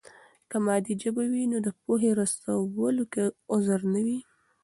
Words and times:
که 0.49 0.57
مادي 0.65 0.93
ژبه 1.01 1.23
وي 1.31 1.43
نو 1.51 1.57
د 1.65 1.67
پوهې 1.81 2.09
رسولو 2.21 3.03
کې 3.13 3.23
غدر 3.51 3.81
نه 3.93 4.01
وي. 4.05 4.19